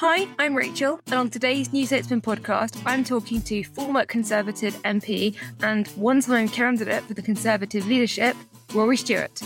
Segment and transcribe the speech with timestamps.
[0.00, 5.34] Hi, I'm Rachel, and on today's New Statesman podcast, I'm talking to former Conservative MP
[5.60, 8.36] and one time candidate for the Conservative leadership,
[8.72, 9.42] Rory Stewart.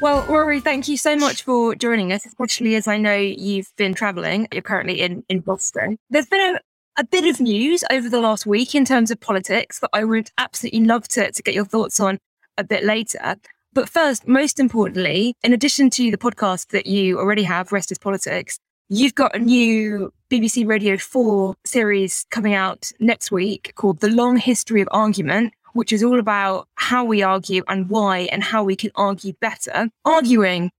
[0.00, 3.92] Well, Rory, thank you so much for joining us, especially as I know you've been
[3.92, 4.48] travelling.
[4.50, 5.98] You're currently in, in Boston.
[6.08, 6.60] There's been a,
[6.98, 10.30] a bit of news over the last week in terms of politics that I would
[10.38, 12.18] absolutely love to, to get your thoughts on
[12.56, 13.36] a bit later.
[13.74, 17.98] But first, most importantly, in addition to the podcast that you already have, Rest is
[17.98, 18.58] Politics,
[18.88, 24.38] you've got a new BBC Radio 4 series coming out next week called The Long
[24.38, 28.74] History of Argument, which is all about how we argue and why and how we
[28.74, 29.90] can argue better.
[30.06, 30.70] Arguing,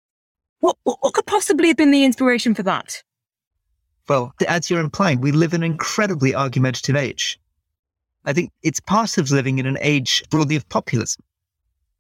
[0.61, 3.03] what, what, what could possibly have been the inspiration for that?
[4.09, 7.41] Well, as you're implying, we live in an incredibly argumentative age.
[8.25, 11.25] I think it's part of living in an age broadly of populism.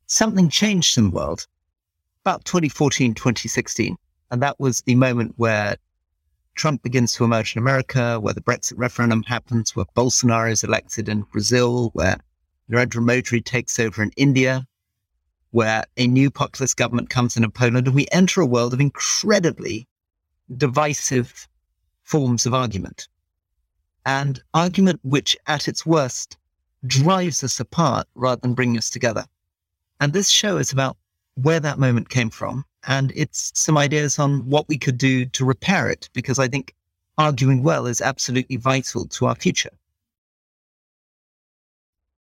[0.06, 1.46] Something changed in the world
[2.22, 3.96] about 2014, 2016.
[4.30, 5.76] And that was the moment where
[6.54, 11.08] Trump begins to emerge in America, where the Brexit referendum happens, where Bolsonaro is elected
[11.08, 12.18] in Brazil, where
[12.70, 14.66] Narendra Modi takes over in India,
[15.50, 18.80] where a new populist government comes in in Poland, and we enter a world of
[18.80, 19.86] incredibly
[20.56, 21.48] divisive
[22.06, 23.08] forms of argument.
[24.06, 26.38] And argument which, at its worst,
[26.86, 29.26] drives us apart rather than bringing us together.
[30.00, 30.96] And this show is about
[31.34, 32.64] where that moment came from.
[32.86, 36.72] And it's some ideas on what we could do to repair it, because I think
[37.18, 39.70] arguing well is absolutely vital to our future.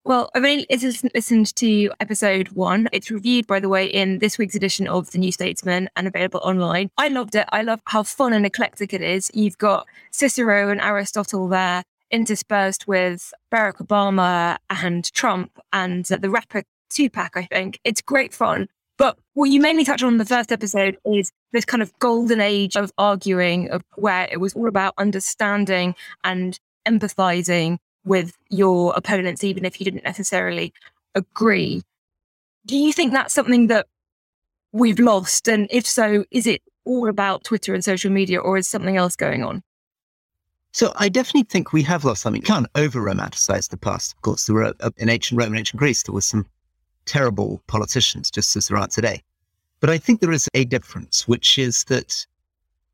[0.10, 2.90] Well, I've only listened to episode one.
[2.92, 6.40] It's reviewed, by the way, in this week's edition of The New Statesman and available
[6.44, 6.90] online.
[6.98, 7.46] I loved it.
[7.52, 9.30] I love how fun and eclectic it is.
[9.36, 16.64] You've got Cicero and Aristotle there, interspersed with Barack Obama and Trump and the rapper
[16.90, 17.80] Tupac, I think.
[17.84, 18.68] It's great fun.
[18.98, 22.42] But what you mainly touch on in the first episode is this kind of golden
[22.42, 25.94] age of arguing, of where it was all about understanding
[26.24, 27.78] and empathizing
[28.10, 30.74] with your opponents, even if you didn't necessarily
[31.14, 31.84] agree.
[32.66, 33.86] Do you think that's something that
[34.72, 35.48] we've lost?
[35.48, 39.16] And if so, is it all about Twitter and social media, or is something else
[39.16, 39.62] going on?
[40.72, 42.42] So I definitely think we have lost something.
[42.42, 44.14] You can't over romanticize the past.
[44.14, 46.46] Of course, there were uh, in ancient Rome and ancient Greece, there were some
[47.06, 49.22] terrible politicians, just as there are today.
[49.82, 52.26] But I think there is a difference, which is that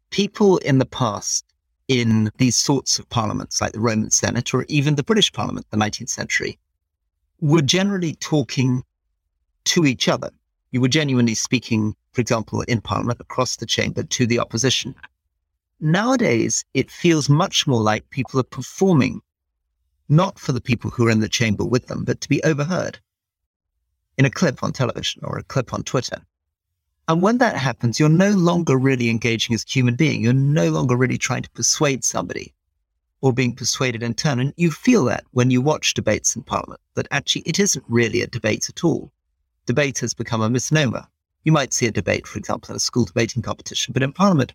[0.10, 1.45] people in the past
[1.88, 5.78] in these sorts of parliaments, like the Roman Senate or even the British Parliament, the
[5.78, 6.58] 19th century,
[7.40, 8.84] were generally talking
[9.66, 10.32] to each other.
[10.72, 14.96] You were genuinely speaking, for example, in Parliament across the chamber to the opposition.
[15.80, 19.22] Nowadays, it feels much more like people are performing,
[20.10, 23.00] not for the people who are in the chamber with them, but to be overheard
[24.18, 26.26] in a clip on television or a clip on Twitter.
[27.08, 30.22] And when that happens, you're no longer really engaging as a human being.
[30.22, 32.54] You're no longer really trying to persuade somebody
[33.22, 34.40] or being persuaded in turn.
[34.40, 38.22] And you feel that when you watch debates in Parliament, that actually it isn't really
[38.22, 39.12] a debate at all.
[39.66, 41.06] Debate has become a misnomer.
[41.44, 44.54] You might see a debate, for example, in a school debating competition, but in Parliament,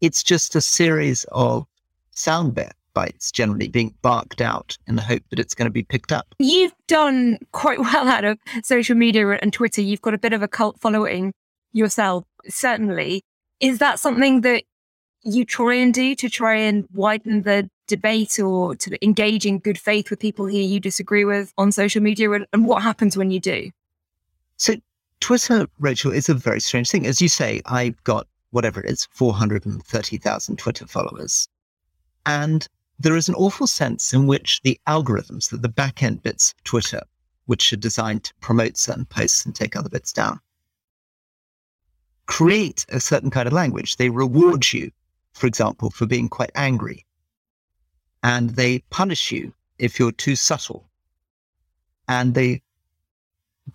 [0.00, 1.66] it's just a series of
[2.10, 2.58] sound
[2.94, 6.34] bites generally being barked out in the hope that it's going to be picked up.
[6.38, 9.80] You've done quite well out of social media and Twitter.
[9.80, 11.32] You've got a bit of a cult following
[11.72, 13.24] yourself, certainly.
[13.60, 14.64] Is that something that
[15.22, 19.78] you try and do to try and widen the debate or to engage in good
[19.78, 22.30] faith with people who you disagree with on social media?
[22.30, 23.70] And, what happens when you do?
[24.56, 24.74] So,
[25.20, 27.06] Twitter, Rachel, is a very strange thing.
[27.06, 31.48] As you say, I've got whatever it is, 430,000 Twitter followers.
[32.26, 36.52] And there is an awful sense in which the algorithms, that the back end bits
[36.52, 37.00] of Twitter,
[37.46, 40.38] which are designed to promote certain posts and take other bits down,
[42.26, 43.96] create a certain kind of language.
[43.96, 44.90] They reward you,
[45.32, 47.04] for example, for being quite angry.
[48.22, 50.88] And they punish you if you're too subtle.
[52.08, 52.62] And they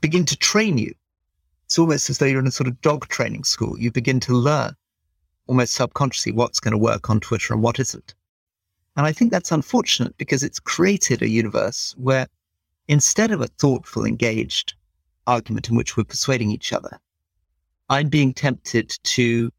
[0.01, 0.93] begin to train you.
[1.65, 3.77] It's almost as though you're in a sort of dog training school.
[3.77, 4.75] You begin to learn
[5.47, 8.15] almost subconsciously what's going to work on Twitter and what isn't.
[8.95, 12.27] And I think that's unfortunate because it's created a universe where
[12.87, 14.73] instead of a thoughtful, engaged
[15.25, 16.99] argument in which we're persuading each other,
[17.89, 19.51] I'm being tempted to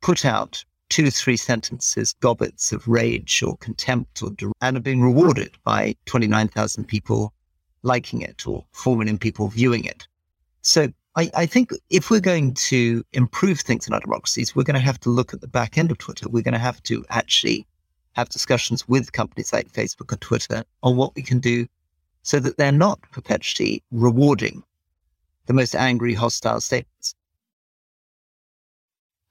[0.00, 5.56] put out two, three sentences, gobbets of rage or contempt, or and are being rewarded
[5.64, 7.32] by 29,000 people
[7.82, 10.06] liking it or 4 million people viewing it.
[10.62, 14.74] So I, I, think if we're going to improve things in our democracies, we're going
[14.74, 16.28] to have to look at the back end of Twitter.
[16.28, 17.66] We're going to have to actually
[18.12, 21.66] have discussions with companies like Facebook and Twitter on what we can do
[22.22, 24.62] so that they're not perpetually rewarding
[25.46, 26.97] the most angry, hostile statements.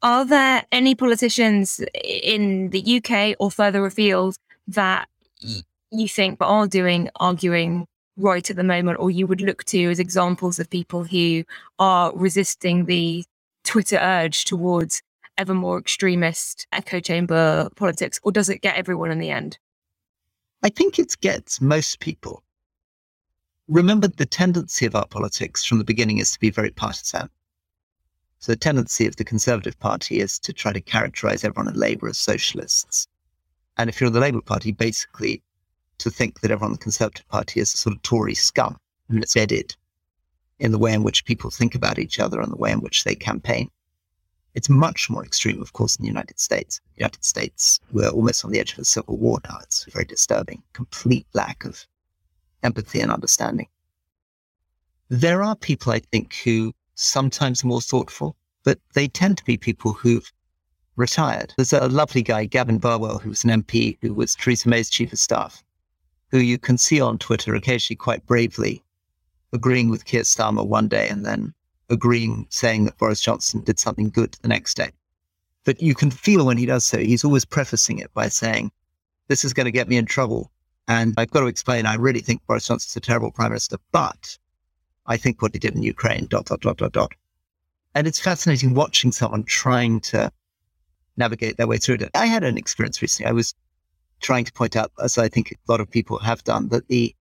[0.01, 5.07] Are there any politicians in the UK or further afield that
[5.43, 5.63] mm.
[5.91, 9.99] you think are doing arguing right at the moment, or you would look to as
[9.99, 11.43] examples of people who
[11.79, 13.23] are resisting the
[13.63, 15.01] Twitter urge towards
[15.37, 19.57] ever more extremist echo chamber politics, or does it get everyone in the end?
[20.63, 22.43] I think it gets most people.
[23.67, 27.29] Remember, the tendency of our politics from the beginning is to be very partisan.
[28.39, 32.07] So the tendency of the Conservative Party is to try to characterize everyone in Labour
[32.07, 33.07] as socialists.
[33.77, 35.41] And if you're in the Labour Party, basically
[35.97, 38.77] to think that everyone in the Conservative Party is a sort of Tory scum
[39.09, 39.75] and it's embedded
[40.59, 43.03] in the way in which people think about each other and the way in which
[43.03, 43.69] they campaign.
[44.53, 46.79] It's much more extreme, of course, in the United States.
[46.95, 49.59] The United States, we're almost on the edge of a civil war now.
[49.61, 51.85] It's very disturbing, complete lack of
[52.63, 53.67] empathy and understanding.
[55.09, 59.93] There are people, I think, who sometimes more thoughtful, but they tend to be people
[59.93, 60.31] who've
[60.97, 61.53] retired.
[61.55, 65.13] There's a lovely guy, Gavin Barwell, who was an MP, who was Theresa May's chief
[65.13, 65.63] of staff,
[66.31, 68.83] who you can see on Twitter occasionally quite bravely
[69.53, 71.53] agreeing with Keir Starmer one day and then
[71.89, 74.89] agreeing, saying that Boris Johnson did something good the next day.
[75.63, 78.71] But you can feel when he does so, he's always prefacing it by saying,
[79.27, 80.51] this is going to get me in trouble.
[80.87, 84.37] And I've got to explain, I really think Boris Johnson's a terrible prime minister, but
[85.07, 87.13] I think what he did in Ukraine, dot, dot, dot, dot, dot.
[87.95, 90.31] And it's fascinating watching someone trying to
[91.15, 92.11] navigate their way through it.
[92.13, 93.29] I had an experience recently.
[93.29, 93.55] I was
[94.19, 97.15] trying to point out, as I think a lot of people have done, that the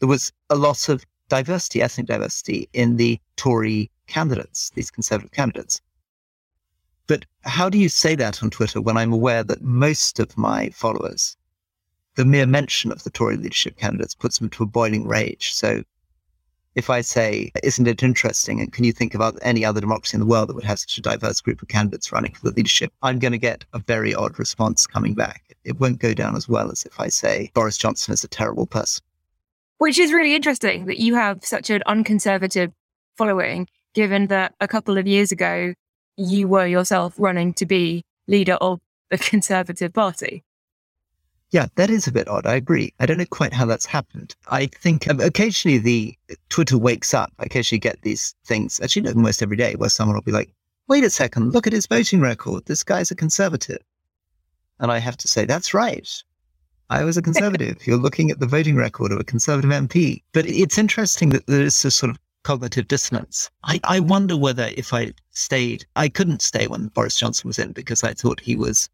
[0.00, 5.80] there was a loss of diversity, ethnic diversity in the Tory candidates, these conservative candidates.
[7.06, 10.70] But how do you say that on Twitter when I'm aware that most of my
[10.70, 11.36] followers,
[12.16, 15.52] the mere mention of the Tory leadership candidates puts them to a boiling rage?
[15.52, 15.84] So
[16.74, 18.60] if I say, isn't it interesting?
[18.60, 20.96] And can you think about any other democracy in the world that would have such
[20.98, 22.92] a diverse group of candidates running for the leadership?
[23.02, 25.56] I'm going to get a very odd response coming back.
[25.64, 28.66] It won't go down as well as if I say Boris Johnson is a terrible
[28.66, 29.04] person.
[29.78, 32.72] Which is really interesting that you have such an unconservative
[33.16, 35.74] following, given that a couple of years ago
[36.16, 38.80] you were yourself running to be leader of
[39.10, 40.44] the Conservative Party.
[41.52, 42.46] Yeah, that is a bit odd.
[42.46, 42.94] I agree.
[42.98, 44.34] I don't know quite how that's happened.
[44.50, 46.18] I think um, occasionally the
[46.48, 47.30] Twitter wakes up.
[47.38, 50.50] I occasionally get these things, actually, almost every day, where someone will be like,
[50.88, 52.64] wait a second, look at his voting record.
[52.64, 53.82] This guy's a conservative.
[54.80, 56.08] And I have to say, that's right.
[56.88, 57.86] I was a conservative.
[57.86, 60.22] You're looking at the voting record of a conservative MP.
[60.32, 63.50] But it's interesting that there is this sort of cognitive dissonance.
[63.64, 67.72] I, I wonder whether if I stayed, I couldn't stay when Boris Johnson was in
[67.72, 68.88] because I thought he was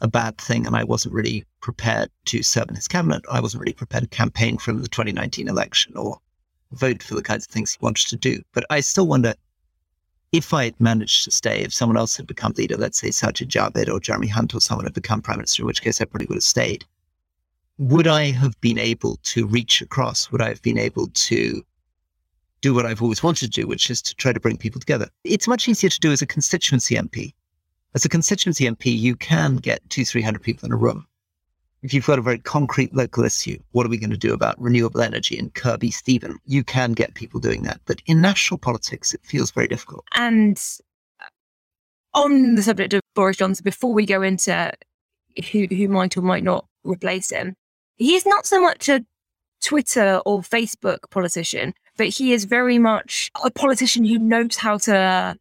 [0.00, 3.22] a bad thing and I wasn't really prepared to serve in his cabinet.
[3.30, 6.18] I wasn't really prepared to campaign from the 2019 election or
[6.72, 8.42] vote for the kinds of things he wanted to do.
[8.52, 9.34] But I still wonder
[10.32, 13.48] if I had managed to stay, if someone else had become leader, let's say Sajid
[13.48, 16.26] Javid or Jeremy Hunt or someone had become prime minister, in which case I probably
[16.26, 16.84] would have stayed
[17.80, 20.30] would I have been able to reach across?
[20.30, 21.62] Would I have been able to
[22.60, 25.08] do what I've always wanted to do, which is to try to bring people together?
[25.24, 27.32] It's much easier to do as a constituency MP.
[27.94, 31.06] As a constituency MP, you can get two, 300 people in a room.
[31.82, 34.60] If you've got a very concrete local issue, what are we going to do about
[34.60, 36.38] renewable energy and Kirkby Stephen?
[36.44, 37.80] You can get people doing that.
[37.86, 40.04] But in national politics, it feels very difficult.
[40.14, 40.62] And
[41.20, 44.72] uh, on the subject of Boris Johnson, before we go into
[45.50, 47.56] who, who might or might not replace him,
[47.96, 49.04] he is not so much a
[49.62, 55.36] Twitter or Facebook politician, but he is very much a politician who knows how to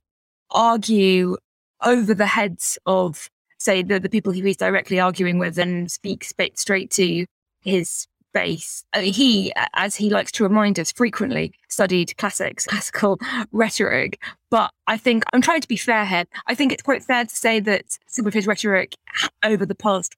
[0.51, 1.35] argue
[1.83, 6.33] over the heads of, say, the, the people who he's directly arguing with and speaks
[6.55, 7.25] straight to
[7.61, 8.83] his base.
[8.93, 13.19] I mean, he, as he likes to remind us frequently, studied classics, classical
[13.51, 14.21] rhetoric.
[14.49, 16.25] But I think I'm trying to be fair here.
[16.47, 18.95] I think it's quite fair to say that some of his rhetoric
[19.43, 20.15] over the past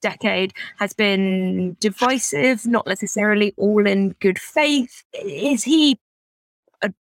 [0.00, 5.04] decade has been divisive, not necessarily all in good faith.
[5.12, 5.98] Is he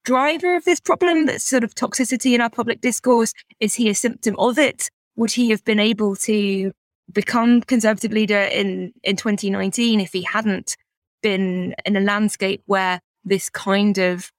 [0.08, 3.34] driver of this problem, that sort of toxicity in our public discourse?
[3.60, 4.88] Is he a symptom of it?
[5.16, 6.72] Would he have been able to
[7.12, 10.76] become conservative leader in, in 2019 if he hadn't
[11.22, 14.32] been in a landscape where this kind of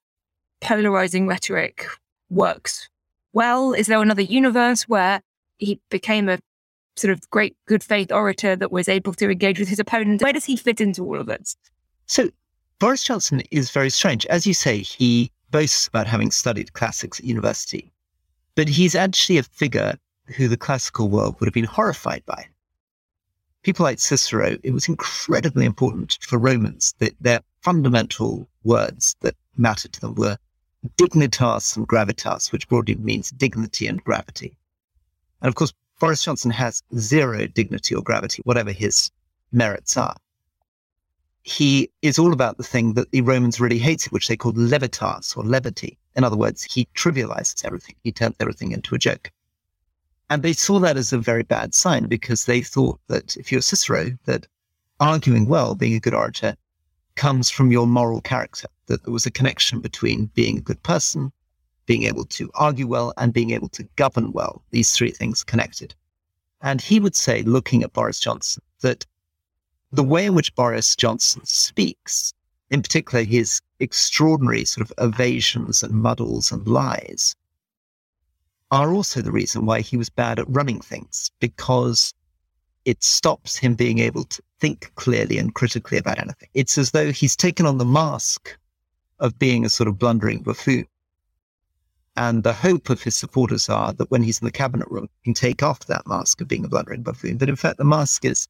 [0.59, 1.85] polarizing rhetoric
[2.31, 2.89] works
[3.31, 3.73] well?
[3.73, 5.21] Is there another universe where
[5.59, 6.39] he became a
[6.95, 10.21] sort of great good faith orator that was able to engage with his opponent.
[10.21, 11.55] Where does he fit into all of it?
[12.07, 12.29] So
[12.79, 14.25] Boris Johnson is very strange.
[14.25, 17.91] As you say, he boasts about having studied classics at university,
[18.55, 19.97] but he's actually a figure
[20.35, 22.47] who the classical world would have been horrified by.
[23.63, 29.93] People like Cicero, it was incredibly important for Romans that their fundamental words that mattered
[29.93, 30.37] to them were
[30.97, 34.57] dignitas and gravitas, which broadly means dignity and gravity.
[35.41, 39.11] And of course, Boris Johnson has zero dignity or gravity, whatever his
[39.51, 40.15] merits are.
[41.43, 45.35] He is all about the thing that the Romans really hated, which they called levitas
[45.37, 45.97] or levity.
[46.15, 47.95] In other words, he trivializes everything.
[48.03, 49.31] He turns everything into a joke.
[50.29, 53.61] And they saw that as a very bad sign because they thought that if you're
[53.61, 54.45] Cicero, that
[54.99, 56.55] arguing well, being a good orator,
[57.15, 61.31] comes from your moral character, that there was a connection between being a good person
[61.89, 64.61] being able to argue well, and being able to govern well.
[64.69, 65.95] These three things connected.
[66.61, 69.07] And he would say, looking at Boris Johnson, that
[69.91, 72.33] the way in which Boris Johnson speaks,
[72.69, 77.35] in particular his extraordinary sort of evasions and muddles and lies,
[78.71, 82.13] are also the reason why he was bad at running things, because
[82.85, 86.49] it stops him being able to think clearly and critically about anything.
[86.53, 88.57] It's as though he's taken on the mask
[89.19, 90.85] of being a sort of blundering buffoon
[92.19, 95.23] and the hope of his supporters are that when he's in the cabinet room, he
[95.23, 97.37] can take off that mask of being a blundering buffoon.
[97.37, 98.49] But in fact, the mask is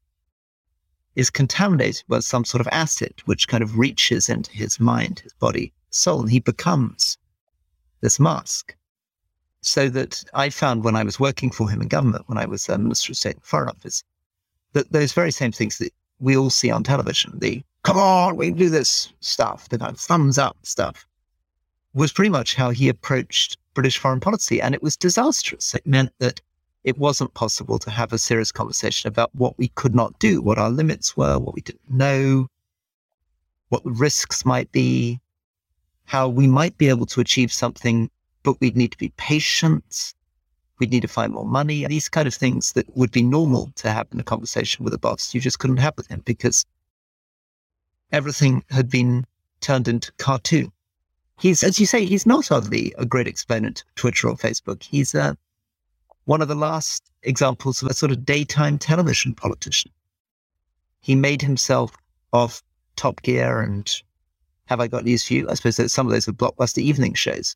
[1.19, 5.33] is contaminated by some sort of acid, which kind of reaches into his mind, his
[5.33, 7.17] body, soul, and he becomes
[7.99, 8.73] this mask.
[9.61, 12.69] So that I found when I was working for him in government, when I was
[12.69, 14.01] a Minister of State and Foreign Office,
[14.71, 18.51] that those very same things that we all see on television, the come on, we
[18.51, 21.05] do this stuff, the kind of thumbs up stuff,
[21.93, 24.61] was pretty much how he approached British foreign policy.
[24.61, 25.75] And it was disastrous.
[25.75, 26.39] It meant that
[26.89, 30.57] it wasn't possible to have a serious conversation about what we could not do, what
[30.57, 32.47] our limits were, what we didn't know,
[33.69, 35.19] what the risks might be,
[36.05, 38.09] how we might be able to achieve something,
[38.43, 40.13] but we'd need to be patient.
[40.79, 41.85] We'd need to find more money.
[41.85, 44.97] These kind of things that would be normal to have in a conversation with a
[44.97, 46.65] boss, you just couldn't have with him because
[48.11, 49.25] everything had been
[49.61, 50.71] turned into cartoon
[51.39, 54.83] he's, as you say, he's not only a great exponent of Twitter or Facebook.
[54.83, 55.33] He's uh,
[56.29, 59.91] one of the last examples of a sort of daytime television politician.
[61.01, 61.91] He made himself
[62.31, 62.61] off
[62.95, 63.91] Top Gear and
[64.65, 65.49] Have I Got News for You?
[65.49, 67.55] I suppose that some of those are blockbuster evening shows,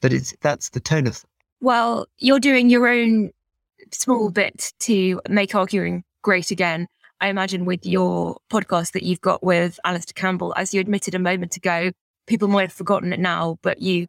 [0.00, 1.30] but it's that's the tone of them.
[1.60, 3.30] Well, you're doing your own
[3.92, 6.88] small bit to make arguing great again.
[7.20, 11.20] I imagine with your podcast that you've got with Alastair Campbell, as you admitted a
[11.20, 11.92] moment ago,
[12.26, 14.08] people might have forgotten it now, but you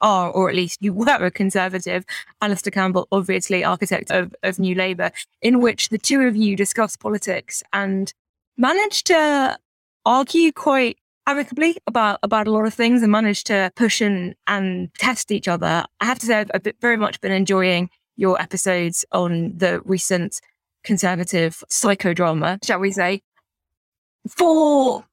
[0.00, 2.04] are, or at least you were a conservative,
[2.40, 5.10] Alastair Campbell, obviously architect of, of New Labour,
[5.42, 8.12] in which the two of you discussed politics and
[8.56, 9.58] managed to
[10.04, 14.92] argue quite amicably about about a lot of things and managed to push and and
[14.98, 15.84] test each other.
[16.00, 20.40] I have to say, I've, I've very much been enjoying your episodes on the recent
[20.84, 23.22] conservative psychodrama, shall we say.
[24.28, 25.04] For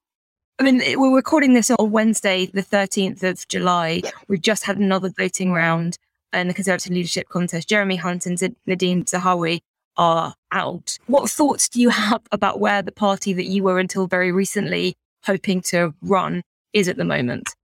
[0.61, 4.03] I mean, we're recording this on Wednesday, the 13th of July.
[4.27, 5.97] We've just had another voting round
[6.33, 7.67] in the Conservative leadership contest.
[7.67, 9.61] Jeremy Hunt and Nadhim Zahawi
[9.97, 10.99] are out.
[11.07, 14.93] What thoughts do you have about where the party that you were until very recently
[15.23, 17.55] hoping to run is at the moment?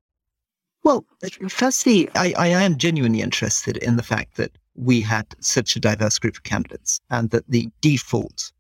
[0.84, 1.06] Well,
[1.50, 6.18] firstly, I, I am genuinely interested in the fact that we had such a diverse
[6.18, 8.52] group of candidates and that the default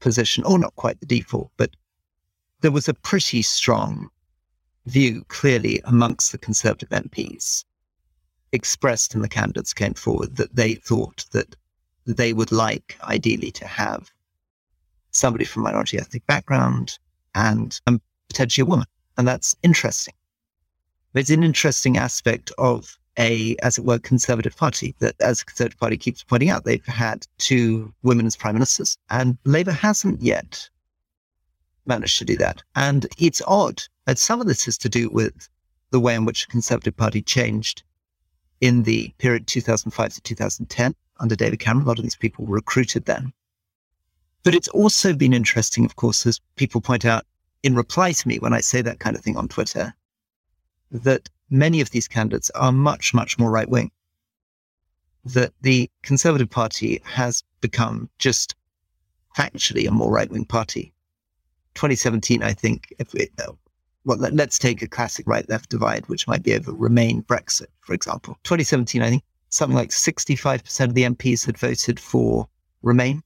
[0.00, 1.70] position, or not quite the default, but
[2.60, 4.08] there was a pretty strong
[4.86, 7.64] view clearly amongst the Conservative MPs
[8.52, 11.54] expressed in the candidates came forward that they thought that
[12.06, 14.10] they would like ideally to have
[15.12, 16.98] somebody from minority ethnic background
[17.34, 18.86] and um, potentially a woman.
[19.16, 20.14] And that's interesting.
[21.14, 24.94] It's an interesting aspect of a, as it were, conservative party.
[25.00, 28.96] That, as the Conservative Party keeps pointing out, they've had two women as prime ministers,
[29.10, 30.70] and Labour hasn't yet
[31.86, 32.62] managed to do that.
[32.74, 35.48] And it's odd that some of this has to do with
[35.90, 37.82] the way in which the Conservative Party changed
[38.60, 41.84] in the period 2005 to 2010 under David Cameron.
[41.84, 43.32] A lot of these people were recruited then.
[44.42, 47.26] But it's also been interesting, of course, as people point out
[47.62, 49.94] in reply to me when I say that kind of thing on Twitter,
[50.90, 53.90] that many of these candidates are much, much more right wing.
[55.24, 58.54] That the Conservative Party has become just
[59.36, 60.94] factually a more right wing party.
[61.74, 63.52] 2017, I think, if it, uh,
[64.04, 67.66] well, let, us take a classic right left divide, which might be over Remain Brexit,
[67.80, 68.38] for example.
[68.44, 72.48] 2017, I think something like 65% of the MPs had voted for
[72.82, 73.22] Remain.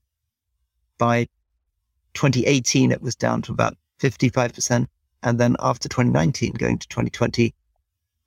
[0.97, 1.27] By
[2.13, 4.87] 2018, it was down to about 55%.
[5.23, 7.53] And then after 2019, going to 2020,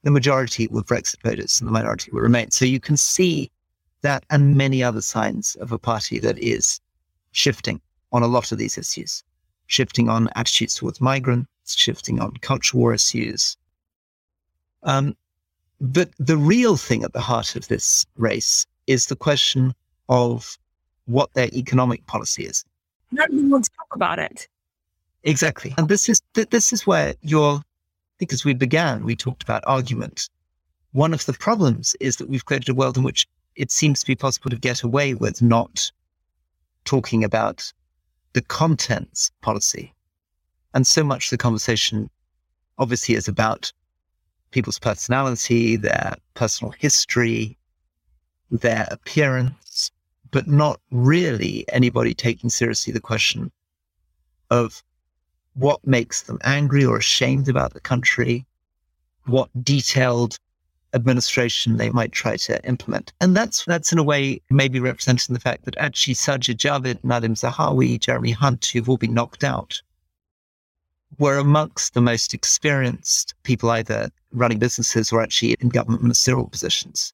[0.03, 2.51] the majority were Brexit voters and the minority were Remain.
[2.51, 3.51] So you can see
[4.03, 6.81] that and many other signs of a party that is
[7.33, 7.81] shifting
[8.13, 9.23] on a lot of these issues,
[9.69, 13.57] shifting on attitudes towards migrants, shifting on culture war issues.
[14.83, 15.17] Um,
[15.81, 19.73] but the real thing at the heart of this race is the question
[20.09, 20.59] of
[21.07, 22.65] what their economic policy is.
[23.13, 24.49] Nobody wants to talk about it.
[25.23, 25.75] Exactly.
[25.79, 27.63] And this is this is where you're
[28.19, 30.29] because we began, we talked about argument.
[30.93, 34.07] One of the problems is that we've created a world in which it seems to
[34.07, 35.91] be possible to get away with not
[36.85, 37.73] talking about
[38.33, 39.95] the contents policy.
[40.75, 42.11] And so much the conversation
[42.79, 43.73] obviously is about
[44.51, 47.59] people's personality, their personal history,
[48.51, 49.91] their appearance,
[50.31, 53.51] but not really anybody taking seriously the question
[54.51, 54.83] of
[55.55, 58.47] what makes them angry or ashamed about the country,
[59.25, 60.39] what detailed
[60.95, 63.13] administration they might try to implement.
[63.21, 67.37] And that's that's in a way maybe representing the fact that actually Sajid Javid, Nadhim
[67.37, 69.81] Zahawi, Jeremy Hunt, who've all been knocked out,
[71.19, 77.13] were amongst the most experienced people either running businesses or actually in government ministerial positions.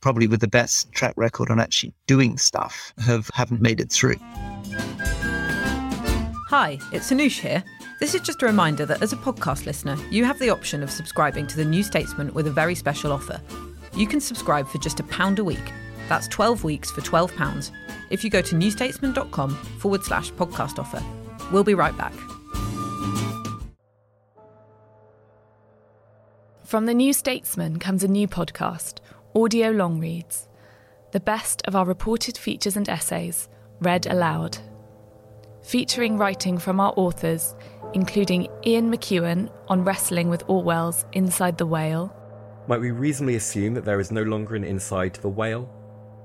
[0.00, 4.16] Probably with the best track record on actually doing stuff have haven't made it through.
[6.48, 7.64] Hi, it's Anoosh here.
[7.98, 10.90] This is just a reminder that as a podcast listener, you have the option of
[10.90, 13.40] subscribing to The New Statesman with a very special offer.
[13.94, 15.72] You can subscribe for just a pound a week.
[16.06, 17.70] That's 12 weeks for £12
[18.10, 21.02] if you go to newstatesman.com forward slash podcast offer.
[21.50, 22.12] We'll be right back.
[26.64, 28.98] From The New Statesman comes a new podcast,
[29.34, 30.48] Audio Long Reads.
[31.12, 33.48] The best of our reported features and essays,
[33.80, 34.58] read aloud
[35.66, 37.56] featuring writing from our authors,
[37.94, 42.14] including Ian McEwan on wrestling with Orwell's Inside the Whale.
[42.68, 45.70] Might we reasonably assume that there is no longer an inside to the whale?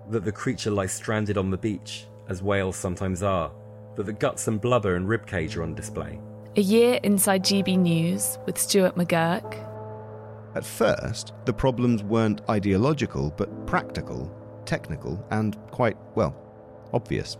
[0.10, 3.52] That the creature lies stranded on the beach, as whales sometimes are?
[3.96, 6.20] That the guts and blubber and ribcage are on display?
[6.58, 9.68] A year inside GB News with Stuart McGurk.
[10.56, 14.30] At first, the problems weren't ideological, but practical,
[14.66, 16.36] technical, and quite, well,
[16.92, 17.38] obvious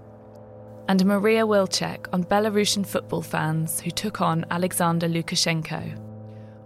[0.88, 5.98] and Maria Wilczek on Belarusian football fans who took on Alexander Lukashenko.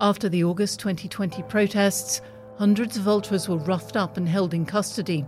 [0.01, 2.21] After the August 2020 protests,
[2.57, 5.21] hundreds of ultras were roughed up and held in custody.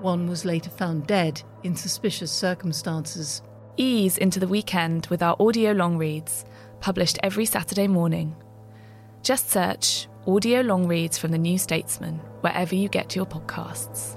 [0.00, 3.42] One was later found dead in suspicious circumstances.
[3.76, 6.44] Ease into the weekend with our audio long reads,
[6.80, 8.34] published every Saturday morning.
[9.22, 14.16] Just search Audio Long Reads from the New Statesman wherever you get your podcasts.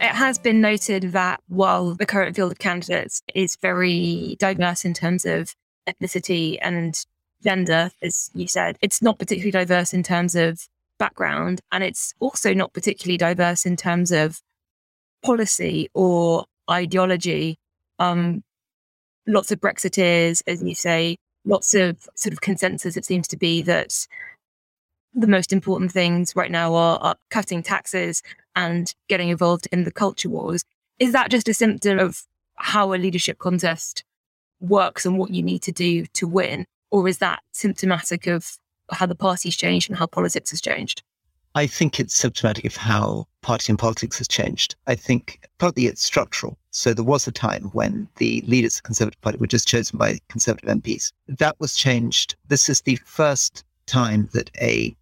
[0.00, 4.94] It has been noted that while the current field of candidates is very diverse in
[4.94, 5.56] terms of
[5.88, 7.04] ethnicity and
[7.42, 8.78] gender, as you said.
[8.80, 13.76] It's not particularly diverse in terms of background, and it's also not particularly diverse in
[13.76, 14.40] terms of
[15.24, 17.58] policy or ideology.
[17.98, 18.44] Um,
[19.26, 22.96] lots of Brexiteers, as you say, lots of sort of consensus.
[22.96, 24.06] It seems to be that
[25.14, 28.22] the most important things right now are, are cutting taxes
[28.58, 30.64] and getting involved in the culture wars.
[30.98, 32.24] Is that just a symptom of
[32.56, 34.02] how a leadership contest
[34.58, 36.66] works and what you need to do to win?
[36.90, 38.58] Or is that symptomatic of
[38.90, 41.04] how the party's changed and how politics has changed?
[41.54, 44.74] I think it's symptomatic of how party and politics has changed.
[44.88, 46.58] I think partly it's structural.
[46.72, 49.98] So there was a time when the leaders of the Conservative Party were just chosen
[49.98, 51.12] by Conservative MPs.
[51.28, 52.34] That was changed.
[52.48, 54.96] This is the first time that a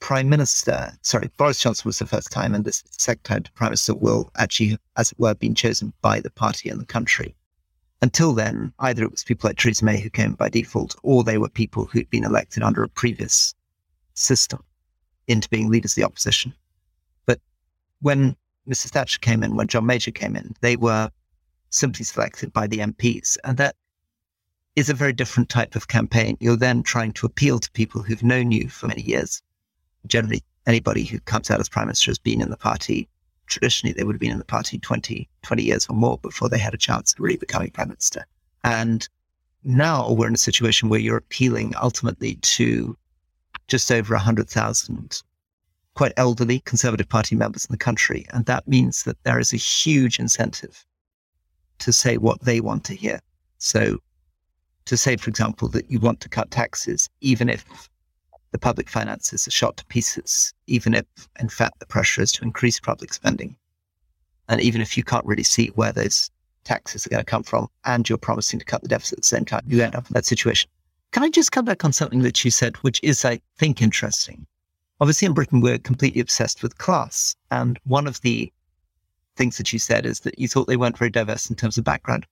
[0.00, 3.94] prime minister, sorry, Boris Johnson was the first time, and this second time prime minister
[3.94, 7.34] will actually, as it were, been chosen by the party and the country.
[8.00, 11.38] Until then, either it was people like Theresa May who came by default, or they
[11.38, 13.54] were people who'd been elected under a previous
[14.14, 14.62] system
[15.26, 16.54] into being leaders of the opposition.
[17.26, 17.40] But
[18.00, 18.36] when
[18.68, 18.90] Mrs.
[18.90, 21.10] Thatcher came in, when John Major came in, they were
[21.70, 23.36] simply selected by the MPs.
[23.44, 23.74] And that
[24.76, 26.36] is a very different type of campaign.
[26.40, 29.42] You're then trying to appeal to people who've known you for many years.
[30.06, 33.08] Generally, anybody who comes out as prime minister has been in the party.
[33.46, 36.58] Traditionally, they would have been in the party 20, 20 years or more before they
[36.58, 38.26] had a chance of really becoming prime minister.
[38.62, 39.08] And
[39.64, 42.96] now we're in a situation where you're appealing ultimately to
[43.66, 45.22] just over 100,000
[45.94, 48.24] quite elderly Conservative Party members in the country.
[48.32, 50.84] And that means that there is a huge incentive
[51.78, 53.20] to say what they want to hear.
[53.58, 53.98] So,
[54.84, 57.64] to say, for example, that you want to cut taxes, even if
[58.50, 61.04] the public finances are shot to pieces, even if,
[61.38, 63.56] in fact, the pressure is to increase public spending.
[64.48, 66.30] And even if you can't really see where those
[66.64, 69.28] taxes are going to come from and you're promising to cut the deficit at the
[69.28, 70.70] same time, you end up in that situation.
[71.12, 74.46] Can I just come back on something that you said, which is, I think, interesting?
[75.00, 77.36] Obviously, in Britain, we're completely obsessed with class.
[77.50, 78.52] And one of the
[79.36, 81.84] things that you said is that you thought they weren't very diverse in terms of
[81.84, 82.26] background.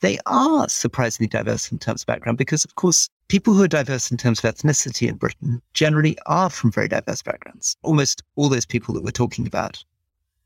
[0.00, 4.10] They are surprisingly diverse in terms of background because, of course, people who are diverse
[4.10, 7.76] in terms of ethnicity in Britain generally are from very diverse backgrounds.
[7.82, 9.82] Almost all those people that we're talking about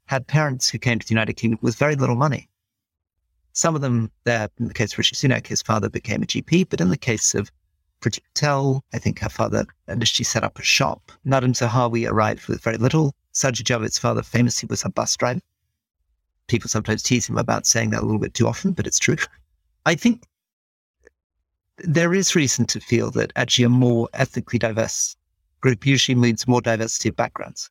[0.07, 2.49] had parents who came to the United Kingdom with very little money.
[3.53, 6.69] Some of them, there, in the case of Rishi Sunak, his father became a GP,
[6.69, 7.51] but in the case of
[8.01, 8.85] Priti Patel.
[8.93, 11.11] I think her father initially set up a shop.
[11.27, 13.15] Nadhim Zahawi arrived with very little.
[13.35, 15.41] Sajid Javid's father famously was a bus driver.
[16.49, 19.17] People sometimes tease him about saying that a little bit too often, but it's true.
[19.87, 20.25] I think
[21.79, 25.17] there is reason to feel that actually a more ethnically diverse
[25.61, 27.71] group usually means more diversity of backgrounds.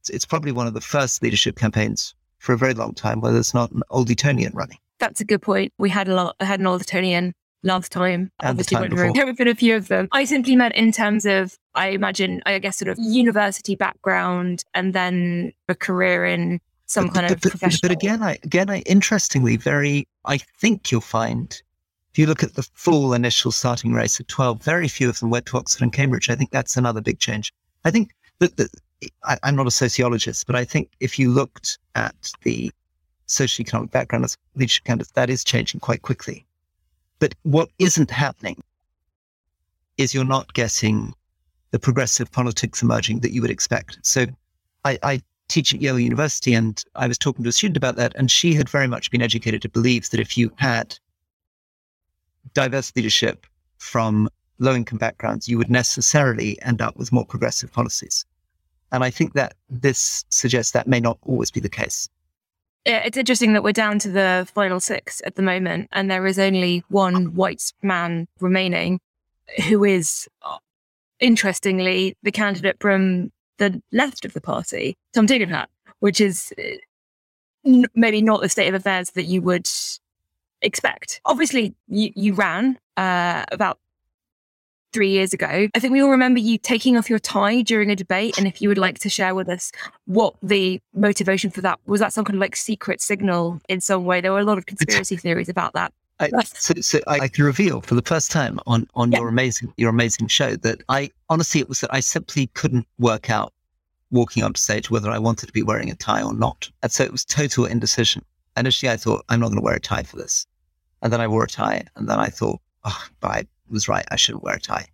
[0.00, 3.32] It's, it's probably one of the first leadership campaigns for a very long time where
[3.32, 4.78] there's not an old Etonian running.
[4.98, 5.72] That's a good point.
[5.78, 8.30] We had a lot, I had an old Etonian last time.
[8.40, 10.08] And this time before, there have been a few of them.
[10.12, 14.92] I simply meant in terms of, I imagine, I guess, sort of university background and
[14.92, 17.80] then a career in some kind of but, but, professional.
[17.82, 21.60] but again, I again, I interestingly, very, I think you'll find
[22.12, 25.30] if you look at the full initial starting race of twelve, very few of them
[25.30, 26.30] went to Oxford and Cambridge.
[26.30, 27.52] I think that's another big change.
[27.84, 28.70] I think that, that
[29.24, 32.70] I, I'm not a sociologist, but I think if you looked at the
[33.26, 36.46] socioeconomic background of leadership candidates, that is changing quite quickly.
[37.18, 38.62] But what isn't happening
[39.96, 41.14] is you're not getting
[41.70, 43.98] the progressive politics emerging that you would expect.
[44.02, 44.26] So
[44.84, 48.14] I, I teach at Yale University, and I was talking to a student about that,
[48.16, 50.98] and she had very much been educated to believe that if you had
[52.52, 53.46] diverse leadership
[53.78, 54.28] from
[54.58, 58.24] low income backgrounds, you would necessarily end up with more progressive policies.
[58.92, 62.08] And I think that this suggests that may not always be the case.
[62.86, 66.38] It's interesting that we're down to the final six at the moment, and there is
[66.38, 69.00] only one white man remaining,
[69.68, 70.58] who is, uh,
[71.18, 75.66] interestingly, the candidate from the left of the party, Tom Tugendhat,
[76.00, 79.68] which is uh, maybe not the state of affairs that you would
[80.62, 81.20] expect.
[81.24, 83.78] Obviously, you, you ran uh, about
[84.92, 85.68] three years ago.
[85.74, 88.38] I think we all remember you taking off your tie during a debate.
[88.38, 89.72] And if you would like to share with us
[90.06, 94.04] what the motivation for that was, that some kind of like secret signal in some
[94.04, 94.20] way?
[94.20, 95.92] There were a lot of conspiracy theories about that.
[96.20, 99.72] I, so, so I, I can reveal for the first time on on your amazing
[99.76, 103.52] your amazing show that I honestly it was that I simply couldn't work out
[104.10, 107.02] walking onto stage whether I wanted to be wearing a tie or not, and so
[107.02, 108.24] it was total indecision.
[108.56, 110.46] Initially, I thought I'm not going to wear a tie for this,
[111.02, 114.04] and then I wore a tie, and then I thought, oh, but I was right,
[114.10, 114.86] I shouldn't wear a tie.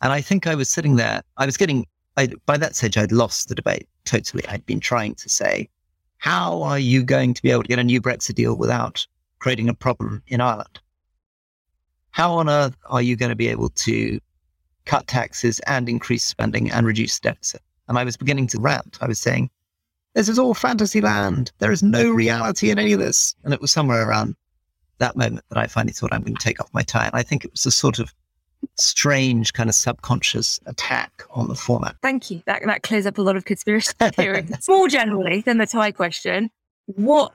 [0.00, 3.12] And I think I was sitting there, I was getting, I, by that stage, I'd
[3.12, 4.46] lost the debate totally.
[4.48, 5.68] I'd been trying to say,
[6.18, 9.06] how are you going to be able to get a new Brexit deal without
[9.42, 10.80] creating a problem in Ireland?
[12.10, 14.20] How on earth are you going to be able to
[14.84, 17.62] cut taxes and increase spending and reduce deficit.
[17.88, 18.98] And I was beginning to rant.
[19.00, 19.50] I was saying,
[20.14, 21.52] this is all fantasy land.
[21.58, 23.34] There is no reality in any of this.
[23.44, 24.36] And it was somewhere around
[24.98, 27.06] that moment that I finally thought I'm going to take off my tie.
[27.06, 28.12] And I think it was a sort of
[28.76, 31.96] strange kind of subconscious attack on the format.
[32.02, 32.42] Thank you.
[32.46, 34.68] That that clears up a lot of conspiracy theories.
[34.68, 36.50] More generally than the tie question,
[36.86, 37.34] what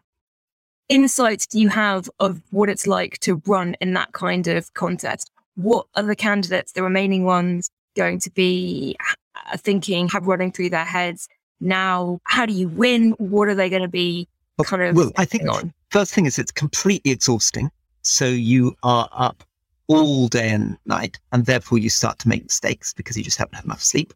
[0.90, 5.32] insights do you have of what it's like to run in that kind of contest?
[5.56, 8.96] What are the candidates, the remaining ones, going to be
[9.36, 11.28] uh, thinking, have running through their heads
[11.60, 12.20] now?
[12.26, 13.12] How do you win?
[13.14, 14.28] What are they going to be
[14.64, 14.96] kind of?
[14.96, 15.74] Well, I think on?
[15.90, 17.72] first thing is it's completely exhausting.
[18.02, 19.44] So you are up
[19.88, 23.56] all day and night, and therefore you start to make mistakes because you just haven't
[23.56, 24.14] had enough sleep.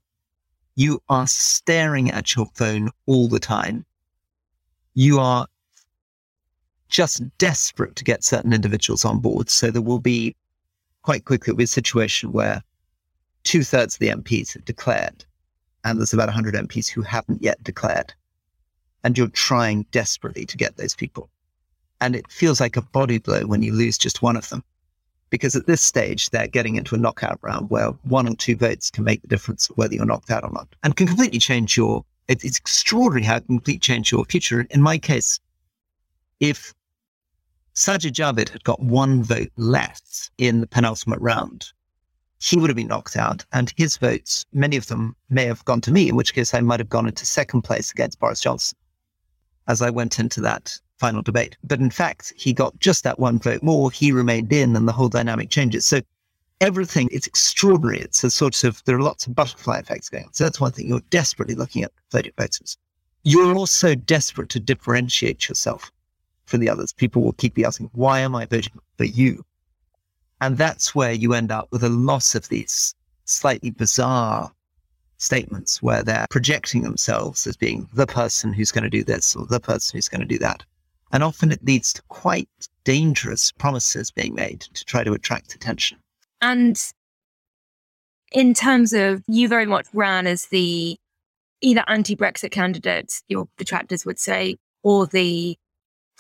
[0.76, 3.86] You are staring at your phone all the time.
[4.94, 5.48] You are
[6.92, 9.50] just desperate to get certain individuals on board.
[9.50, 10.36] So there will be
[11.02, 12.62] quite quickly be a situation where
[13.44, 15.26] two thirds of the MPs have declared,
[15.84, 18.14] and there's about 100 MPs who haven't yet declared.
[19.04, 21.30] And you're trying desperately to get those people.
[22.02, 24.64] And it feels like a body blow when you lose just one of them.
[25.32, 28.92] Because at this stage, they're getting into a knockout round where one or two votes
[28.92, 32.04] can make the difference whether you're knocked out or not and can completely change your,
[32.28, 34.68] it, it's extraordinary how it can completely change your future.
[34.70, 35.40] In my case,
[36.42, 36.74] if
[37.74, 41.72] Sajid Javid had got one vote less in the penultimate round,
[42.40, 43.46] he would have been knocked out.
[43.54, 46.62] And his votes, many of them may have gone to me, in which case I
[46.62, 48.78] might have gone into second place against Boris Johnson
[49.68, 51.56] as I went into that final debate.
[51.64, 53.92] But in fact, he got just that one vote more.
[53.92, 55.86] He remained in and the whole dynamic changes.
[55.86, 56.02] So
[56.60, 58.00] everything, it's extraordinary.
[58.00, 60.34] It's a sort of, there are lots of butterfly effects going on.
[60.34, 60.88] So that's one thing.
[60.88, 62.78] You're desperately looking at voted voters.
[63.24, 65.92] You're also desperate to differentiate yourself
[66.52, 66.94] from the others.
[66.94, 69.44] People will keep asking, why am I voting for you?
[70.42, 72.94] And that's where you end up with a loss of these
[73.26, 74.52] slightly bizarre
[75.18, 79.46] statements where they're projecting themselves as being the person who's going to do this or
[79.46, 80.64] the person who's going to do that.
[81.14, 82.50] And often it leads to quite
[82.84, 86.00] dangerous promises being made to try to attract attention.
[86.42, 86.82] And
[88.32, 90.98] in terms of you very much ran as the
[91.62, 95.56] either anti-Brexit candidate, your detractors would say, or the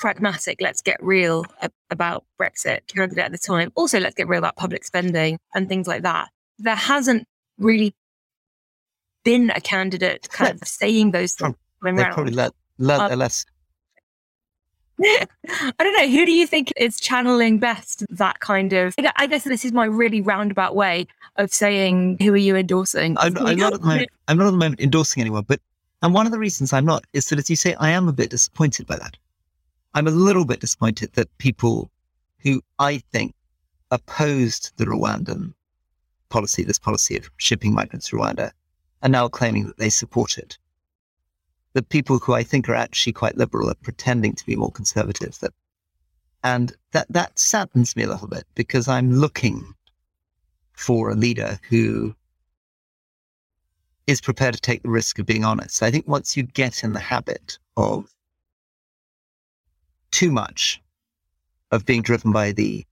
[0.01, 1.45] pragmatic, let's get real
[1.91, 3.71] about Brexit candidate at the time.
[3.75, 6.29] Also, let's get real about public spending and things like that.
[6.57, 7.27] There hasn't
[7.59, 7.93] really
[9.23, 11.55] been a candidate kind of saying those things.
[11.83, 13.45] They probably let, let, um, less
[15.03, 16.07] I don't know.
[16.07, 18.93] Who do you think is channeling best that kind of?
[19.15, 23.35] I guess this is my really roundabout way of saying, "Who are you endorsing?" I'm,
[23.37, 24.09] I'm not at the moment.
[24.27, 25.59] I'm not at the moment endorsing anyone, but
[26.03, 28.13] and one of the reasons I'm not is that, as you say, I am a
[28.13, 29.17] bit disappointed by that.
[29.93, 31.91] I'm a little bit disappointed that people
[32.39, 33.33] who I think
[33.91, 35.53] opposed the Rwandan
[36.29, 38.51] policy, this policy of shipping migrants to Rwanda,
[39.03, 40.57] are now claiming that they support it
[41.73, 45.37] the people who I think are actually quite liberal are pretending to be more conservative.
[45.39, 45.53] That,
[46.43, 49.73] and that, that saddens me a little bit because I'm looking
[50.73, 52.15] for a leader who
[54.07, 55.83] is prepared to take the risk of being honest.
[55.83, 58.13] I think once you get in the habit of
[60.21, 60.79] too much
[61.71, 62.85] of being driven by the,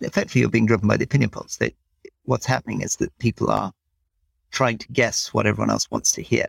[0.00, 1.72] effectively you're being driven by the opinion polls, that
[2.24, 3.72] what's happening is that people are
[4.50, 6.44] trying to guess what everyone else wants to hear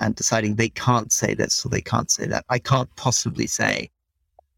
[0.00, 2.44] and deciding they can't say this or they can't say that.
[2.48, 3.88] I can't possibly say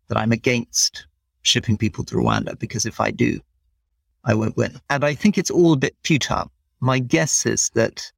[0.07, 1.07] that I'm against
[1.43, 3.41] shipping people to Rwanda because if I do,
[4.25, 4.81] I won't win.
[4.89, 6.51] And I think it's all a bit futile.
[6.81, 8.11] My guess is that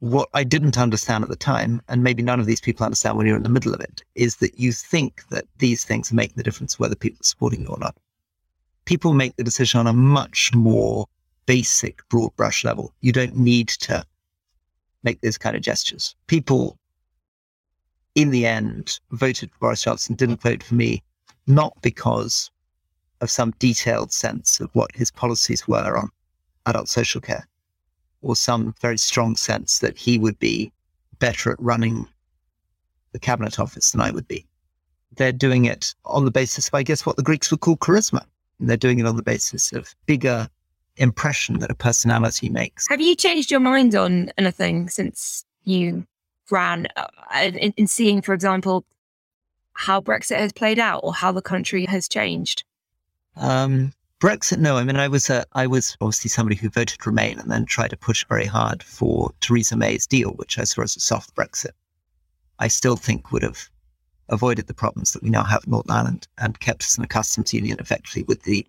[0.00, 3.26] what I didn't understand at the time, and maybe none of these people understand when
[3.26, 6.42] you're in the middle of it, is that you think that these things making the
[6.42, 7.96] difference whether people are supporting you or not.
[8.84, 11.06] People make the decision on a much more
[11.46, 12.92] basic, broad brush level.
[13.00, 14.04] You don't need to
[15.02, 16.14] make those kind of gestures.
[16.26, 16.78] People,
[18.14, 21.02] in the end, voted for Boris Johnson, didn't vote for me,
[21.46, 22.50] not because
[23.20, 26.08] of some detailed sense of what his policies were on
[26.66, 27.48] adult social care,
[28.22, 30.72] or some very strong sense that he would be
[31.18, 32.06] better at running
[33.12, 34.46] the cabinet office than I would be.
[35.16, 38.24] They're doing it on the basis of, I guess, what the Greeks would call charisma.
[38.60, 40.48] And they're doing it on the basis of bigger
[40.96, 42.86] impression that a personality makes.
[42.88, 46.06] Have you changed your mind on anything since you
[46.50, 47.06] ran uh,
[47.40, 48.84] in, in seeing, for example,
[49.72, 52.64] how Brexit has played out or how the country has changed?
[53.36, 54.76] Um, Brexit, no.
[54.76, 57.96] I mean, I was I was obviously somebody who voted Remain and then tried to
[57.96, 61.70] push very hard for Theresa May's deal, which I saw as a soft Brexit.
[62.58, 63.70] I still think would have
[64.28, 67.06] avoided the problems that we now have in Northern Ireland and kept us in a
[67.06, 68.66] customs union effectively with the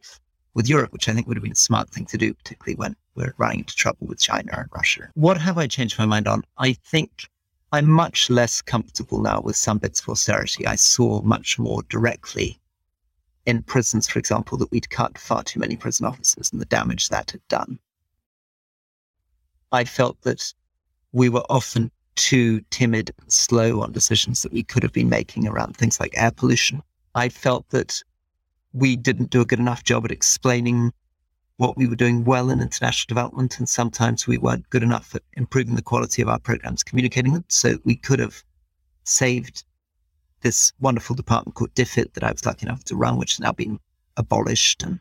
[0.54, 2.96] with Europe, which I think would have been a smart thing to do, particularly when
[3.16, 5.10] we're running into trouble with China and Russia.
[5.16, 6.44] What have I changed my mind on?
[6.60, 7.28] I think
[7.72, 10.68] I'm much less comfortable now with some bits of austerity.
[10.68, 12.60] I saw much more directly
[13.50, 17.10] in prisons, for example, that we'd cut far too many prison officers and the damage
[17.10, 17.80] that had done.
[19.72, 20.54] I felt that
[21.12, 25.48] we were often too timid and slow on decisions that we could have been making
[25.48, 26.84] around things like air pollution.
[27.16, 28.04] I felt that
[28.74, 30.92] we didn't do a good enough job at explaining
[31.58, 35.24] what we were doing well in international development, and sometimes we weren't good enough at
[35.34, 37.46] improving the quality of our programs, communicating them.
[37.50, 38.44] So we could have
[39.04, 39.66] saved
[40.42, 43.52] this wonderful department called DFID that I was lucky enough to run, which has now
[43.52, 43.80] been
[44.18, 45.00] abolished and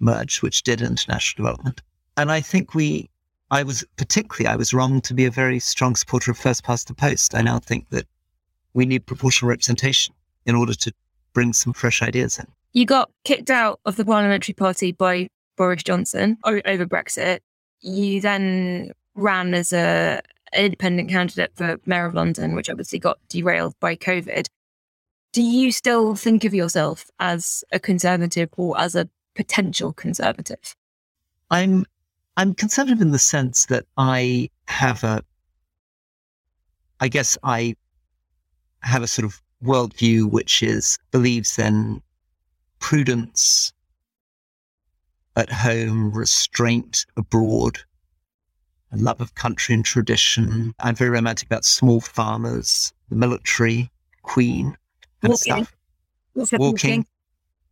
[0.00, 1.82] merged, which did international development.
[2.16, 3.10] And I think we,
[3.50, 6.88] I was particularly, I was wrong to be a very strong supporter of first past
[6.88, 7.34] the post.
[7.34, 8.06] I now think that
[8.74, 10.14] we need proportional representation
[10.46, 10.92] in order to
[11.32, 12.46] bring some fresh ideas in.
[12.72, 17.40] You got kicked out of the parliamentary party by Boris Johnson over Brexit.
[17.80, 20.20] You then ran as a
[20.54, 24.48] independent candidate for mayor of London, which obviously got derailed by COVID
[25.32, 30.74] do you still think of yourself as a conservative or as a potential conservative?
[31.50, 31.84] I'm
[32.36, 35.22] I'm conservative in the sense that I have a
[37.00, 37.76] I guess I
[38.82, 42.02] have a sort of worldview which is believes in
[42.78, 43.72] prudence
[45.36, 47.78] at home, restraint abroad,
[48.92, 50.74] a love of country and tradition.
[50.80, 53.90] I'm very romantic about small farmers, the military,
[54.22, 54.76] Queen
[55.22, 55.64] and walking.
[55.64, 55.74] stuff.
[56.34, 56.58] Walking.
[56.58, 57.06] walking.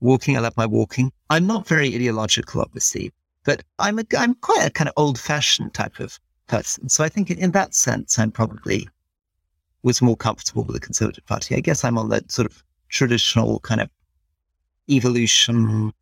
[0.01, 0.37] Walking.
[0.37, 1.13] I love my walking.
[1.31, 3.13] I'm not very ideological, obviously,
[3.45, 6.89] but I'm a, I'm quite a kind of old fashioned type of person.
[6.89, 8.89] So I think in that sense, I'm probably
[9.83, 11.55] was more comfortable with the Conservative Party.
[11.55, 13.89] I guess I'm on that sort of traditional kind of
[14.91, 15.93] evolution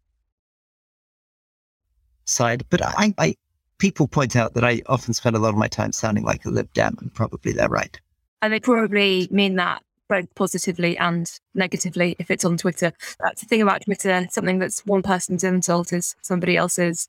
[2.25, 2.65] side.
[2.71, 3.35] But I, I
[3.79, 6.51] people point out that I often spend a lot of my time sounding like a
[6.51, 8.01] Lib Dem, and probably they're right.
[8.41, 12.93] And they probably mean that both positively and negatively if it's on Twitter.
[13.21, 14.27] That's the thing about Twitter.
[14.31, 17.09] Something that's one person's insult is somebody else's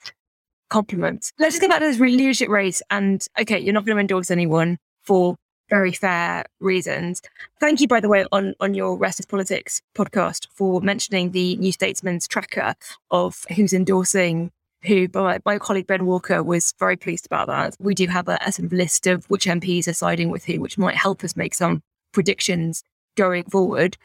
[0.70, 1.32] compliment.
[1.40, 2.82] Let's just get back to this leadership race.
[2.90, 5.36] And okay, you're not going to endorse anyone for
[5.70, 7.22] very fair reasons.
[7.60, 11.56] Thank you, by the way, on, on your Rest Is Politics podcast for mentioning the
[11.58, 12.76] New Statesman's tracker
[13.12, 14.52] of who's endorsing
[14.84, 17.76] who, by my colleague Ben Walker was very pleased about that.
[17.80, 20.60] We do have a, a sort of list of which MPs are siding with who,
[20.60, 21.82] which might help us make some
[22.16, 22.82] predictions
[23.16, 23.98] going forward.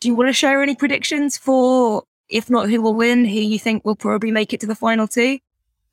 [0.00, 3.58] Do you want to share any predictions for, if not who will win, who you
[3.58, 5.38] think will probably make it to the final two?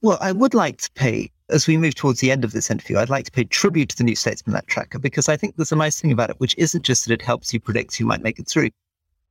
[0.01, 2.97] Well, I would like to pay, as we move towards the end of this interview,
[2.97, 5.71] I'd like to pay tribute to the New Statesman that tracker because I think there's
[5.71, 8.21] a nice thing about it, which isn't just that it helps you predict who might
[8.21, 8.69] make it through.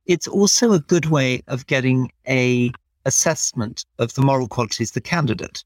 [0.07, 2.71] It's also a good way of getting a
[3.05, 5.63] assessment of the moral qualities of the candidate.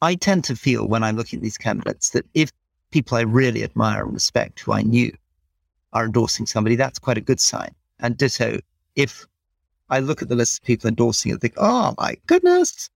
[0.00, 2.50] I tend to feel when I'm looking at these candidates that if
[2.90, 5.12] people I really admire and respect who I knew
[5.94, 7.74] are endorsing somebody, that's quite a good sign.
[8.00, 8.58] And ditto,
[8.96, 9.26] if
[9.90, 12.90] I look at the list of people endorsing it and think, oh my goodness,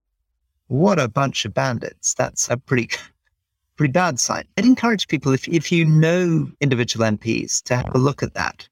[0.66, 2.90] what a bunch of bandits, that's a pretty,
[3.76, 4.44] pretty bad sign.
[4.56, 8.68] I'd encourage people, if, if you know individual MPs, to have a look at that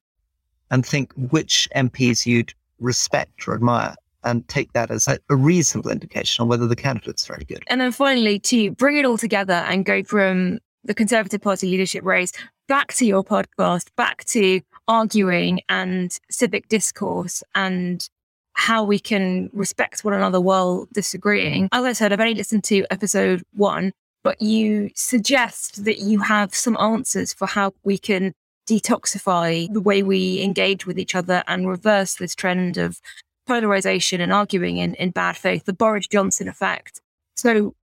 [0.70, 5.90] and think which MPs you'd respect or admire and take that as a, a, reasonable
[5.90, 7.62] indication on whether the candidate's very good.
[7.68, 12.04] And then finally, to bring it all together and go from the Conservative Party leadership
[12.04, 12.32] race
[12.68, 18.08] back to your podcast, back to arguing and civic discourse and
[18.54, 21.68] how we can respect one another while disagreeing.
[21.72, 23.92] As I said, I've only listened to episode one,
[24.24, 28.32] but you suggest that you have some answers for how we can
[28.68, 33.00] detoxify the way we engage with each other and reverse this trend of
[33.46, 37.00] polarization and arguing in, in bad faith, the Boris Johnson effect.
[37.36, 37.74] So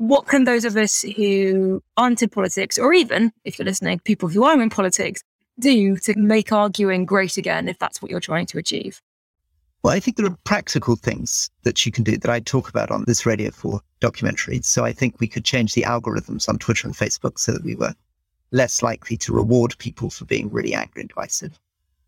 [0.00, 4.30] what can those of us who aren't in politics, or even if you're listening, people
[4.30, 5.22] who are in politics,
[5.58, 9.02] do to make arguing great again if that's what you're trying to achieve?
[9.82, 12.90] Well, I think there are practical things that you can do that I talk about
[12.90, 14.62] on this Radio 4 documentary.
[14.62, 17.74] So I think we could change the algorithms on Twitter and Facebook so that we
[17.74, 17.92] were
[18.52, 21.60] less likely to reward people for being really angry and divisive.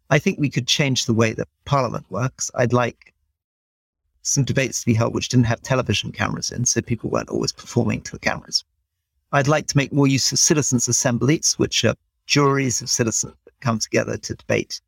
[0.08, 2.50] I think we could change the way that Parliament works.
[2.54, 3.11] I'd like
[4.22, 7.52] some debates to be held which didn't have television cameras in, so people weren't always
[7.52, 8.64] performing to the cameras.
[9.32, 11.96] I'd like to make more use of citizens' assemblies, which are
[12.26, 14.80] juries of citizens that come together to debate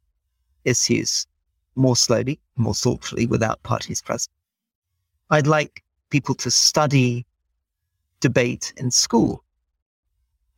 [0.64, 1.26] issues
[1.76, 4.32] more slowly, more thoughtfully, without parties present.
[5.30, 7.26] I'd like people to study
[8.20, 9.42] debate in school.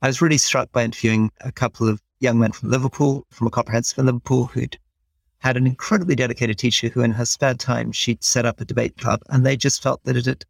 [0.03, 3.51] I was really struck by interviewing a couple of young men from Liverpool, from a
[3.51, 4.79] comprehensive in Liverpool, who'd
[5.47, 8.99] had an incredibly dedicated teacher who, in her spare time, she'd set up a debate
[8.99, 10.44] club, and they just felt that it had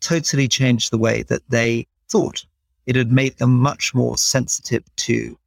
[0.00, 2.44] totally changed the way that they thought.
[2.84, 5.38] It had made them much more sensitive to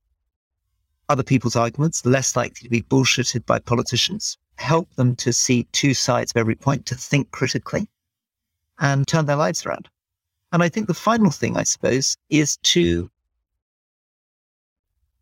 [1.08, 5.94] other people's arguments, less likely to be bullshitted by politicians, help them to see two
[5.94, 7.88] sides of every point, to think critically,
[8.80, 9.88] and turn their lives around.
[10.52, 13.08] And I think the final thing, I suppose, is to,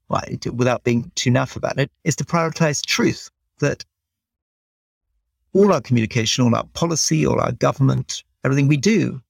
[0.07, 3.29] well, without being too naff about it, is to prioritize truth.
[3.59, 3.85] That
[5.53, 9.21] all our communication, all our policy, all our government, everything we do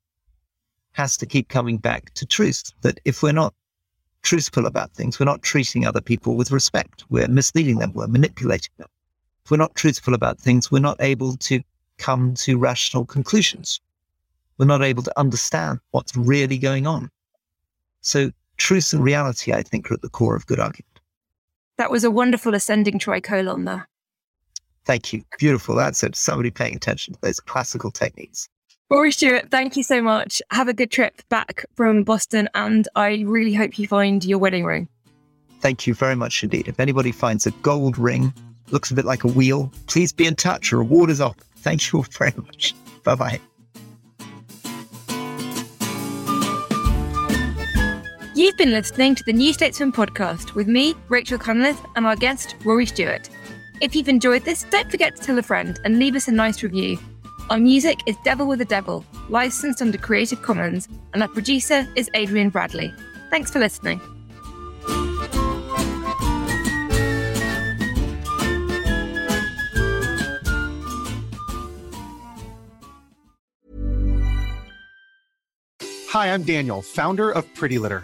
[0.93, 2.71] has to keep coming back to truth.
[2.81, 3.53] That if we're not
[4.23, 7.05] truthful about things, we're not treating other people with respect.
[7.09, 7.93] We're misleading them.
[7.93, 8.87] We're manipulating them.
[9.45, 11.61] If we're not truthful about things, we're not able to
[11.97, 13.79] come to rational conclusions.
[14.57, 17.09] We're not able to understand what's really going on.
[18.01, 20.99] So truth and reality, I think, are at the core of good argument.
[21.77, 23.87] That was a wonderful ascending tricolon there.
[24.87, 25.21] Thank you.
[25.37, 25.75] Beautiful.
[25.75, 26.15] That's it.
[26.15, 28.47] Somebody paying attention to those classical techniques.
[28.89, 30.41] Rory Stewart, thank you so much.
[30.49, 34.63] Have a good trip back from Boston, and I really hope you find your wedding
[34.63, 34.87] ring.
[35.59, 36.69] Thank you very much indeed.
[36.69, 38.33] If anybody finds a gold ring,
[38.71, 40.71] looks a bit like a wheel, please be in touch.
[40.71, 41.35] A reward is off.
[41.57, 42.73] Thank you all very much.
[43.03, 43.41] Bye bye.
[48.35, 52.55] You've been listening to the New Statesman podcast with me, Rachel Cunliffe, and our guest,
[52.63, 53.29] Rory Stewart.
[53.79, 56.63] If you've enjoyed this, don't forget to tell a friend and leave us a nice
[56.63, 56.97] review.
[57.51, 62.09] Our music is Devil with a Devil, licensed under Creative Commons, and our producer is
[62.15, 62.91] Adrian Bradley.
[63.29, 64.01] Thanks for listening.
[76.09, 78.03] Hi, I'm Daniel, founder of Pretty Litter.